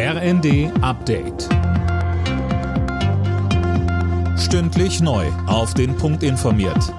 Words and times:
RND 0.00 0.70
Update. 0.80 1.48
Stündlich 4.38 5.00
neu. 5.00 5.26
Auf 5.48 5.74
den 5.74 5.96
Punkt 5.96 6.22
informiert. 6.22 6.94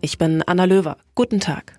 Ich 0.00 0.18
bin 0.18 0.42
Anna 0.42 0.64
Löwer. 0.64 0.96
Guten 1.14 1.38
Tag. 1.38 1.78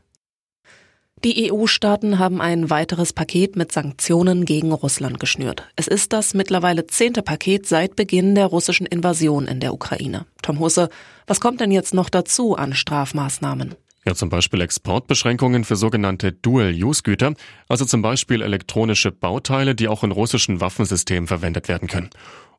Die 1.26 1.52
EU-Staaten 1.52 2.18
haben 2.18 2.40
ein 2.40 2.70
weiteres 2.70 3.12
Paket 3.12 3.58
mit 3.58 3.74
Sanktionen 3.74 4.46
gegen 4.46 4.72
Russland 4.72 5.20
geschnürt. 5.20 5.68
Es 5.76 5.88
ist 5.88 6.14
das 6.14 6.34
mittlerweile 6.34 6.88
zehnte 6.88 7.22
Paket 7.22 7.68
seit 7.68 7.98
Beginn 7.98 8.36
der 8.36 8.46
russischen 8.46 8.86
Invasion 8.86 9.48
in 9.48 9.60
der 9.60 9.74
Ukraine. 9.74 10.28
Tom 10.42 10.60
Husse, 10.60 10.88
was 11.28 11.42
kommt 11.42 11.60
denn 11.60 11.72
jetzt 11.72 11.94
noch 11.94 12.10
dazu 12.10 12.56
an 12.56 12.74
Strafmaßnahmen? 12.74 13.76
Ja, 14.06 14.16
zum 14.16 14.30
Beispiel 14.30 14.62
Exportbeschränkungen 14.62 15.66
für 15.66 15.76
sogenannte 15.76 16.32
Dual-Use-Güter, 16.32 17.34
also 17.68 17.86
zum 17.86 18.02
Beispiel 18.02 18.42
elektronische 18.42 19.12
Bauteile, 19.12 19.76
die 19.76 19.88
auch 19.88 20.04
in 20.04 20.12
russischen 20.12 20.62
Waffensystemen 20.62 21.28
verwendet 21.28 21.68
werden 21.68 21.88
können. 21.88 22.10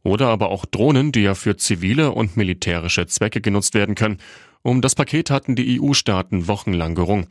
Oder 0.03 0.29
aber 0.29 0.51
auch 0.51 0.67
Drohnen, 0.67 1.13
die 1.13 1.23
ja 1.23 1.35
für 1.35 1.57
zivile 1.57 2.13
und 2.13 2.37
militärische 2.37 3.07
Zwecke 3.07 3.41
genutzt 3.41 3.75
werden 3.75 3.95
können. 3.95 4.19
Um 4.63 4.83
das 4.83 4.95
Paket 4.95 5.31
hatten 5.31 5.57
die 5.57 5.81
EU-Staaten 5.81 6.47
wochenlang 6.47 6.95
gerungen. 6.95 7.27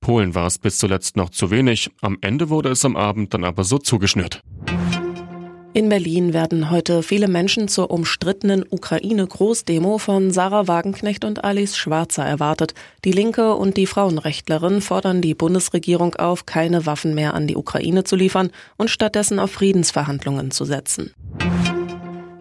Polen 0.00 0.34
war 0.34 0.46
es 0.46 0.58
bis 0.58 0.78
zuletzt 0.78 1.16
noch 1.16 1.30
zu 1.30 1.50
wenig, 1.50 1.90
am 2.00 2.18
Ende 2.20 2.50
wurde 2.50 2.68
es 2.68 2.84
am 2.84 2.96
Abend 2.96 3.34
dann 3.34 3.44
aber 3.44 3.64
so 3.64 3.78
zugeschnürt. 3.78 4.42
In 5.78 5.90
Berlin 5.90 6.32
werden 6.32 6.70
heute 6.70 7.04
viele 7.04 7.28
Menschen 7.28 7.68
zur 7.68 7.92
umstrittenen 7.92 8.64
Ukraine-Großdemo 8.68 9.98
von 9.98 10.32
Sarah 10.32 10.66
Wagenknecht 10.66 11.24
und 11.24 11.44
Alice 11.44 11.76
Schwarzer 11.76 12.24
erwartet. 12.24 12.74
Die 13.04 13.12
Linke 13.12 13.54
und 13.54 13.76
die 13.76 13.86
Frauenrechtlerin 13.86 14.80
fordern 14.80 15.22
die 15.22 15.36
Bundesregierung 15.36 16.16
auf, 16.16 16.46
keine 16.46 16.84
Waffen 16.84 17.14
mehr 17.14 17.34
an 17.34 17.46
die 17.46 17.54
Ukraine 17.54 18.02
zu 18.02 18.16
liefern 18.16 18.50
und 18.76 18.90
stattdessen 18.90 19.38
auf 19.38 19.52
Friedensverhandlungen 19.52 20.50
zu 20.50 20.64
setzen. 20.64 21.14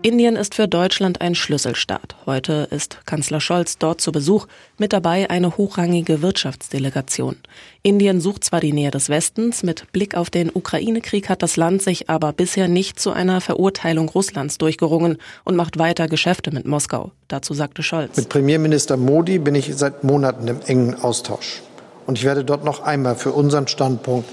Indien 0.07 0.37
ist 0.37 0.55
für 0.55 0.69
Deutschland 0.69 1.19
ein 1.19 1.35
Schlüsselstaat. 1.35 2.15
Heute 2.25 2.69
ist 2.71 3.05
Kanzler 3.05 3.41
Scholz 3.41 3.77
dort 3.77 3.99
zu 3.99 4.13
Besuch, 4.13 4.47
mit 4.77 4.93
dabei 4.93 5.29
eine 5.29 5.57
hochrangige 5.57 6.21
Wirtschaftsdelegation. 6.21 7.35
Indien 7.83 8.21
sucht 8.21 8.45
zwar 8.45 8.61
die 8.61 8.71
Nähe 8.71 8.89
des 8.89 9.09
Westens, 9.09 9.63
mit 9.63 9.91
Blick 9.91 10.15
auf 10.15 10.29
den 10.29 10.49
Ukraine-Krieg 10.49 11.27
hat 11.27 11.43
das 11.43 11.57
Land 11.57 11.81
sich 11.81 12.09
aber 12.09 12.31
bisher 12.31 12.69
nicht 12.69 13.01
zu 13.01 13.11
einer 13.11 13.41
Verurteilung 13.41 14.07
Russlands 14.07 14.57
durchgerungen 14.57 15.17
und 15.43 15.57
macht 15.57 15.77
weiter 15.77 16.07
Geschäfte 16.07 16.51
mit 16.51 16.65
Moskau. 16.65 17.11
Dazu 17.27 17.53
sagte 17.53 17.83
Scholz. 17.83 18.15
Mit 18.15 18.29
Premierminister 18.29 18.95
Modi 18.95 19.39
bin 19.39 19.55
ich 19.55 19.75
seit 19.75 20.05
Monaten 20.05 20.47
im 20.47 20.61
engen 20.61 20.95
Austausch. 20.95 21.61
Und 22.05 22.17
ich 22.17 22.23
werde 22.23 22.45
dort 22.45 22.63
noch 22.63 22.79
einmal 22.79 23.17
für 23.17 23.33
unseren 23.33 23.67
Standpunkt, 23.67 24.29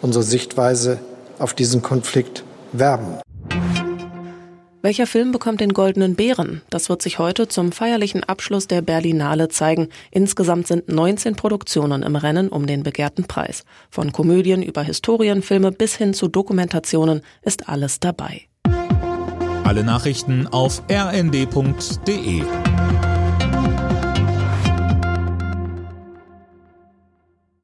unsere 0.00 0.24
Sichtweise 0.24 1.00
auf 1.38 1.52
diesen 1.52 1.82
Konflikt 1.82 2.44
werben. 2.72 3.18
Welcher 4.80 5.08
Film 5.08 5.32
bekommt 5.32 5.60
den 5.60 5.72
Goldenen 5.72 6.14
Bären? 6.14 6.62
Das 6.70 6.88
wird 6.88 7.02
sich 7.02 7.18
heute 7.18 7.48
zum 7.48 7.72
feierlichen 7.72 8.22
Abschluss 8.22 8.68
der 8.68 8.80
Berlinale 8.80 9.48
zeigen. 9.48 9.88
Insgesamt 10.12 10.68
sind 10.68 10.88
19 10.88 11.34
Produktionen 11.34 12.04
im 12.04 12.14
Rennen 12.14 12.48
um 12.48 12.66
den 12.66 12.84
begehrten 12.84 13.24
Preis. 13.24 13.64
Von 13.90 14.12
Komödien 14.12 14.62
über 14.62 14.82
Historienfilme 14.82 15.72
bis 15.72 15.96
hin 15.96 16.14
zu 16.14 16.28
Dokumentationen 16.28 17.22
ist 17.42 17.68
alles 17.68 17.98
dabei. 17.98 18.42
Alle 19.64 19.82
Nachrichten 19.82 20.46
auf 20.46 20.82
rnd.de 20.88 22.42